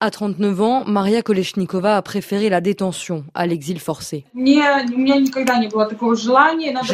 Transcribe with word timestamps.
À 0.00 0.12
39 0.12 0.60
ans, 0.60 0.84
Maria 0.86 1.22
Koleshnikova 1.22 1.96
a 1.96 2.02
préféré 2.02 2.48
la 2.48 2.60
détention 2.60 3.24
à 3.34 3.48
l'exil 3.48 3.80
forcé. 3.80 4.22
Je 4.36 4.40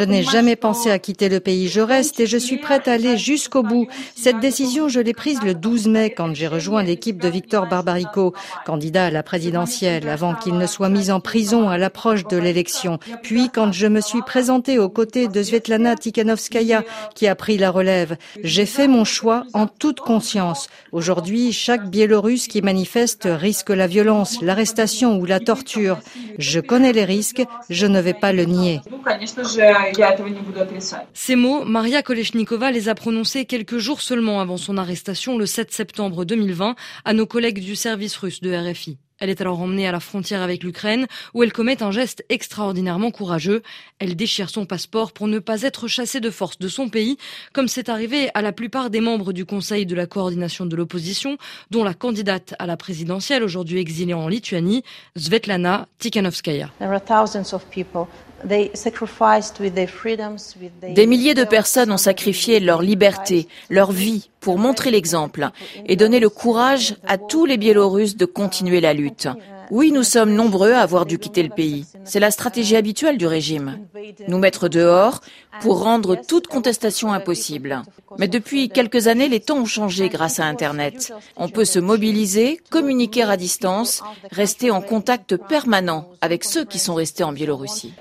n'ai 0.03 0.23
jamais 0.23 0.55
pensé 0.55 0.89
à 0.89 0.97
quitter 0.97 1.29
le 1.29 1.39
pays. 1.39 1.67
Je 1.67 1.81
reste 1.81 2.19
et 2.19 2.25
je 2.25 2.39
suis 2.39 2.57
prête 2.57 2.87
à 2.87 2.93
aller 2.93 3.15
jusqu'au 3.15 3.61
bout. 3.61 3.87
Cette 4.15 4.39
décision, 4.39 4.89
je 4.89 4.99
l'ai 4.99 5.13
prise 5.13 5.39
le 5.43 5.53
12 5.53 5.87
mai 5.87 6.15
quand 6.17 6.33
j'ai 6.33 6.47
rejoint 6.47 6.81
l'équipe 6.81 7.21
de 7.21 7.27
Victor 7.27 7.67
Barbarico, 7.67 8.33
candidat 8.65 9.05
à 9.05 9.11
la 9.11 9.21
présidentielle, 9.21 10.09
avant 10.09 10.33
qu'il 10.33 10.57
ne 10.57 10.65
soit 10.65 10.89
mis 10.89 11.11
en 11.11 11.19
prison 11.19 11.69
à 11.69 11.77
l'approche 11.77 12.25
de 12.25 12.37
l'élection. 12.37 12.97
Puis 13.21 13.51
quand 13.53 13.71
je 13.71 13.85
me 13.85 14.01
suis 14.01 14.23
présentée 14.23 14.79
aux 14.79 14.89
côtés 14.89 15.27
de 15.27 15.43
Svetlana 15.43 15.95
Tikhanovskaya, 15.95 16.83
qui 17.13 17.27
a 17.27 17.35
pris 17.35 17.59
la 17.59 17.69
relève, 17.69 18.17
j'ai 18.43 18.65
fait 18.65 18.87
mon 18.87 19.05
choix 19.05 19.43
en 19.53 19.67
toute 19.67 19.99
conscience. 19.99 20.69
Aujourd'hui, 20.91 21.53
chaque 21.53 21.87
Biélorusse 21.87 22.47
qui 22.47 22.63
manifeste 22.63 22.94
risque 23.25 23.69
la 23.69 23.87
violence, 23.87 24.41
l'arrestation 24.41 25.17
ou 25.17 25.25
la 25.25 25.39
torture. 25.39 25.99
Je 26.37 26.59
connais 26.59 26.93
les 26.93 27.05
risques, 27.05 27.43
je 27.69 27.85
ne 27.85 27.99
vais 27.99 28.13
pas 28.13 28.31
le 28.31 28.45
nier. 28.45 28.81
Ces 31.13 31.35
mots, 31.35 31.63
Maria 31.65 32.01
Koleshnikova 32.01 32.71
les 32.71 32.89
a 32.89 32.95
prononcés 32.95 33.45
quelques 33.45 33.77
jours 33.77 34.01
seulement 34.01 34.39
avant 34.39 34.57
son 34.57 34.77
arrestation 34.77 35.37
le 35.37 35.45
7 35.45 35.71
septembre 35.71 36.25
2020 36.25 36.75
à 37.03 37.13
nos 37.13 37.25
collègues 37.25 37.61
du 37.61 37.75
service 37.75 38.15
russe 38.17 38.41
de 38.41 38.53
RFI. 38.55 38.97
Elle 39.19 39.29
est 39.29 39.39
alors 39.41 39.61
emmenée 39.61 39.87
à 39.87 39.91
la 39.91 39.99
frontière 39.99 40.41
avec 40.41 40.63
l'Ukraine, 40.63 41.07
où 41.33 41.43
elle 41.43 41.53
commet 41.53 41.81
un 41.81 41.91
geste 41.91 42.25
extraordinairement 42.29 43.11
courageux. 43.11 43.61
Elle 43.99 44.15
déchire 44.15 44.49
son 44.49 44.65
passeport 44.65 45.13
pour 45.13 45.27
ne 45.27 45.39
pas 45.39 45.61
être 45.61 45.87
chassée 45.87 46.19
de 46.19 46.29
force 46.29 46.59
de 46.59 46.67
son 46.67 46.89
pays, 46.89 47.17
comme 47.53 47.67
c'est 47.67 47.89
arrivé 47.89 48.29
à 48.33 48.41
la 48.41 48.51
plupart 48.51 48.89
des 48.89 48.99
membres 48.99 49.31
du 49.31 49.45
Conseil 49.45 49.85
de 49.85 49.95
la 49.95 50.05
coordination 50.05 50.65
de 50.65 50.75
l'opposition, 50.75 51.37
dont 51.71 51.83
la 51.83 51.93
candidate 51.93 52.55
à 52.59 52.65
la 52.65 52.77
présidentielle, 52.77 53.43
aujourd'hui 53.43 53.79
exilée 53.79 54.13
en 54.13 54.27
Lituanie, 54.27 54.83
Svetlana 55.15 55.87
Tikhanovskaya. 55.99 56.71
Des 58.43 58.71
milliers 61.07 61.33
de 61.33 61.43
personnes 61.43 61.91
ont 61.91 61.97
sacrifié 61.97 62.59
leur 62.59 62.81
liberté, 62.81 63.47
leur 63.69 63.91
vie 63.91 64.29
pour 64.39 64.59
montrer 64.59 64.91
l'exemple 64.91 65.49
et 65.87 65.95
donner 65.95 66.19
le 66.19 66.29
courage 66.29 66.95
à 67.07 67.17
tous 67.17 67.45
les 67.45 67.57
Biélorusses 67.57 68.17
de 68.17 68.25
continuer 68.25 68.81
la 68.81 68.93
lutte. 68.93 69.27
Oui, 69.71 69.91
nous 69.91 70.03
sommes 70.03 70.33
nombreux 70.33 70.71
à 70.71 70.81
avoir 70.81 71.05
dû 71.05 71.19
quitter 71.19 71.43
le 71.43 71.49
pays. 71.49 71.85
C'est 72.03 72.19
la 72.19 72.31
stratégie 72.31 72.75
habituelle 72.75 73.17
du 73.17 73.27
régime. 73.27 73.79
Nous 74.27 74.37
mettre 74.37 74.67
dehors 74.67 75.21
pour 75.61 75.83
rendre 75.83 76.15
toute 76.15 76.47
contestation 76.47 77.13
impossible. 77.13 77.81
Mais 78.17 78.27
depuis 78.27 78.69
quelques 78.69 79.07
années, 79.07 79.29
les 79.29 79.39
temps 79.39 79.57
ont 79.57 79.65
changé 79.65 80.09
grâce 80.09 80.39
à 80.39 80.45
Internet. 80.45 81.13
On 81.37 81.49
peut 81.49 81.65
se 81.65 81.79
mobiliser, 81.79 82.59
communiquer 82.69 83.23
à 83.23 83.37
distance, 83.37 84.03
rester 84.31 84.71
en 84.71 84.81
contact 84.81 85.35
permanent 85.37 86.09
avec 86.21 86.43
ceux 86.43 86.65
qui 86.65 86.79
sont 86.79 86.95
restés 86.95 87.23
en 87.23 87.31
Biélorussie. 87.31 87.93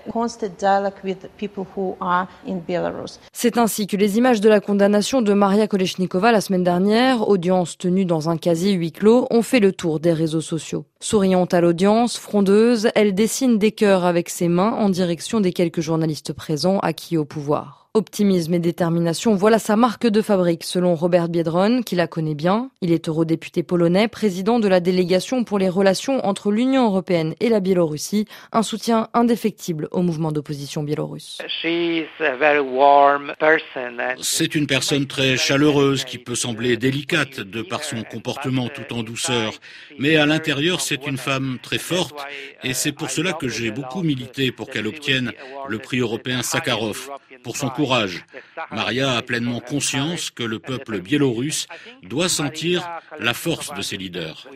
C'est 3.33 3.59
ainsi 3.59 3.87
que 3.87 3.97
les 3.97 4.19
images 4.19 4.41
de 4.41 4.49
la 4.49 4.61
condamnation 4.61 5.23
de 5.23 5.33
Maria 5.33 5.67
Koleshnikova 5.67 6.33
la 6.33 6.41
semaine 6.41 6.65
dernière, 6.65 7.29
audience 7.29 7.79
tenue 7.79 8.05
dans 8.05 8.29
un 8.29 8.37
casier 8.37 8.73
huis 8.73 8.93
clos, 8.93 9.27
ont 9.31 9.43
fait 9.43 9.61
le 9.61 9.73
tour 9.73 10.01
des 10.01 10.13
réseaux 10.13 10.41
sociaux. 10.41 10.85
Souriante 11.01 11.54
à 11.55 11.61
l'audience, 11.61 12.19
frondeuse, 12.19 12.89
elle 12.95 13.15
dessine 13.15 13.59
des 13.59 13.73
cœurs 13.73 14.05
avec 14.05 14.29
ses 14.29 14.49
mains 14.49 14.73
en 14.73 14.89
direction 14.89 15.41
des 15.41 15.53
quelques 15.53 15.81
journalistes 15.81 16.33
présents 16.33 16.81
acquis 16.81 17.17
au 17.17 17.25
pouvoir. 17.25 17.84
Optimisme 17.97 18.55
et 18.55 18.59
détermination, 18.59 19.37
voilà 19.37 19.61
sa 19.61 19.77
marque 19.77 20.09
de 20.09 20.21
fabrique, 20.21 20.65
selon 20.65 20.97
Robert 20.97 21.29
Biedron, 21.29 21.83
qui 21.83 21.95
la 21.95 22.09
connaît 22.09 22.35
bien. 22.35 22.71
Il 22.81 22.91
est 22.91 23.09
eurodéputé 23.09 23.63
polonais, 23.63 24.09
président 24.09 24.59
de 24.59 24.67
la 24.67 24.81
délégation 24.81 25.45
pour 25.45 25.61
les 25.61 25.69
relations 25.69 26.27
entre 26.27 26.51
l'Union 26.51 26.87
européenne 26.87 27.37
et 27.39 27.49
la 27.49 27.61
Biélorussie, 27.61 28.27
un 28.51 28.65
soutien 28.65 29.07
indéfectible 29.15 29.87
au 29.93 30.03
mouvement 30.03 30.33
d'opposition 30.33 30.83
biélorusse. 30.83 31.39
C'est 34.21 34.55
une 34.57 34.67
personne 34.67 35.07
très 35.07 35.37
chaleureuse 35.37 36.05
qui 36.05 36.19
peut 36.19 36.35
sembler 36.35 36.77
délicate 36.77 37.39
de 37.39 37.63
par 37.63 37.85
son 37.85 38.03
comportement 38.03 38.67
tout 38.71 38.93
en 38.93 39.05
douceur, 39.05 39.53
mais 40.01 40.17
à 40.17 40.27
l'intérieur 40.27 40.81
c'est 40.81 41.07
une 41.07 41.17
femme 41.17 41.59
très 41.63 41.79
forte 41.79 42.27
et 42.65 42.75
c'est 42.75 42.91
pour 42.91 43.11
cela 43.11 43.35
que 43.35 43.47
j'ai 43.47 43.71
beaucoup 43.71 44.03
milité 44.03 44.51
pour 44.51 44.69
qu'elle 44.69 44.89
obtienne 44.89 45.31
le 45.69 45.79
prix 45.79 46.01
européen 46.01 46.43
Sakharov 46.43 47.09
pour 47.45 47.57
son 47.57 47.69
Maria 48.71 49.17
a 49.17 49.23
pleinement 49.23 49.61
conscience 49.61 50.31
que 50.31 50.43
le 50.43 50.59
peuple 50.59 51.01
biélorusse 51.01 51.67
doit 52.03 52.29
sentir 52.29 52.89
la 53.19 53.35
force 53.35 53.73
de 53.75 53.83
ses 53.83 53.97
leaders. 53.97 54.47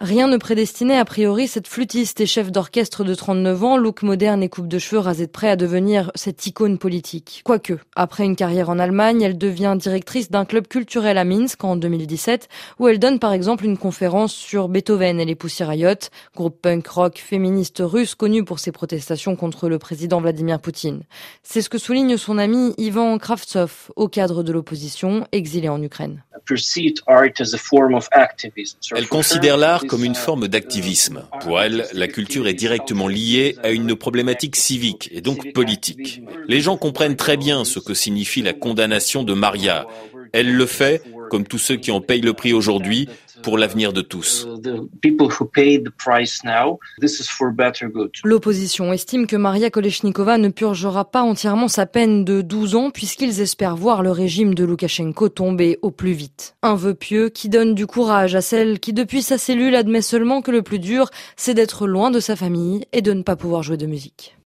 Rien 0.00 0.26
ne 0.26 0.36
prédestinait 0.36 0.98
a 0.98 1.04
priori 1.04 1.46
cette 1.46 1.68
flûtiste 1.68 2.20
et 2.20 2.26
chef 2.26 2.50
d'orchestre 2.50 3.04
de 3.04 3.14
39 3.14 3.64
ans, 3.64 3.76
look 3.76 4.02
moderne 4.02 4.42
et 4.42 4.48
coupe 4.48 4.66
de 4.66 4.78
cheveux 4.78 5.00
rasée 5.00 5.26
de 5.26 5.30
près 5.30 5.48
à 5.48 5.56
devenir 5.56 6.10
cette 6.14 6.44
icône 6.46 6.78
politique. 6.78 7.42
Quoique, 7.44 7.74
après 7.94 8.24
une 8.24 8.36
carrière 8.36 8.70
en 8.70 8.78
Allemagne, 8.78 9.22
elle 9.22 9.38
devient 9.38 9.76
directrice 9.78 10.30
d'un 10.30 10.44
club 10.44 10.66
culturel 10.66 11.18
à 11.18 11.24
Minsk 11.24 11.62
en 11.62 11.76
2017, 11.76 12.48
où 12.80 12.88
elle 12.88 12.98
donne 12.98 13.20
par 13.20 13.32
exemple 13.32 13.64
une 13.64 13.78
conférence 13.78 14.32
sur 14.32 14.68
Beethoven 14.68 15.20
et 15.20 15.24
les 15.24 15.36
Pussy 15.36 15.62
Riot, 15.62 16.10
groupe 16.34 16.60
punk 16.60 16.86
rock 16.88 17.18
féministe 17.18 17.80
russe 17.84 18.14
connu 18.14 18.44
pour 18.44 18.58
ses 18.58 18.72
protestations 18.72 19.36
contre 19.36 19.68
le 19.68 19.78
président 19.78 20.20
Vladimir 20.20 20.60
Poutine. 20.60 21.04
C'est 21.42 21.62
ce 21.62 21.70
que 21.70 21.78
souligne 21.78 22.16
son 22.16 22.38
ami 22.38 22.74
Ivan 22.78 23.18
Kravtsov, 23.18 23.92
au 23.94 24.08
cadre 24.08 24.42
de 24.42 24.52
l'opposition, 24.52 25.26
exilé 25.32 25.68
en 25.68 25.80
Ukraine. 25.82 26.24
Elle 28.96 29.08
considère 29.08 29.56
l'art 29.56 29.86
comme 29.86 30.04
une 30.04 30.14
forme 30.14 30.48
d'activisme. 30.48 31.24
Pour 31.40 31.60
elle, 31.60 31.86
la 31.92 32.08
culture 32.08 32.46
est 32.46 32.54
directement 32.54 33.08
liée 33.08 33.56
à 33.62 33.70
une 33.70 33.96
problématique 33.96 34.56
civique 34.56 35.08
et 35.12 35.20
donc 35.20 35.52
politique. 35.52 36.22
Les 36.48 36.60
gens 36.60 36.76
comprennent 36.76 37.16
très 37.16 37.36
bien 37.36 37.64
ce 37.64 37.78
que 37.78 37.94
signifie 37.94 38.42
la 38.42 38.52
condamnation 38.52 39.22
de 39.22 39.34
Maria. 39.34 39.86
Elle 40.32 40.52
le 40.54 40.66
fait, 40.66 41.02
comme 41.34 41.48
tous 41.48 41.58
ceux 41.58 41.74
qui 41.74 41.90
en 41.90 42.00
payent 42.00 42.20
le 42.20 42.32
prix 42.32 42.52
aujourd'hui, 42.52 43.08
pour 43.42 43.58
l'avenir 43.58 43.92
de 43.92 44.02
tous. 44.02 44.46
L'opposition 48.22 48.92
estime 48.92 49.26
que 49.26 49.34
Maria 49.34 49.70
Koleshnikova 49.70 50.38
ne 50.38 50.48
purgera 50.50 51.10
pas 51.10 51.22
entièrement 51.22 51.66
sa 51.66 51.86
peine 51.86 52.24
de 52.24 52.40
12 52.40 52.76
ans 52.76 52.90
puisqu'ils 52.92 53.40
espèrent 53.40 53.74
voir 53.74 54.04
le 54.04 54.12
régime 54.12 54.54
de 54.54 54.64
Loukachenko 54.64 55.28
tomber 55.28 55.80
au 55.82 55.90
plus 55.90 56.12
vite. 56.12 56.54
Un 56.62 56.76
vœu 56.76 56.94
pieux 56.94 57.30
qui 57.30 57.48
donne 57.48 57.74
du 57.74 57.88
courage 57.88 58.36
à 58.36 58.40
celle 58.40 58.78
qui 58.78 58.92
depuis 58.92 59.22
sa 59.22 59.36
cellule 59.36 59.74
admet 59.74 60.02
seulement 60.02 60.40
que 60.40 60.52
le 60.52 60.62
plus 60.62 60.78
dur, 60.78 61.10
c'est 61.34 61.54
d'être 61.54 61.88
loin 61.88 62.12
de 62.12 62.20
sa 62.20 62.36
famille 62.36 62.84
et 62.92 63.02
de 63.02 63.12
ne 63.12 63.22
pas 63.22 63.34
pouvoir 63.34 63.64
jouer 63.64 63.76
de 63.76 63.86
musique. 63.86 64.36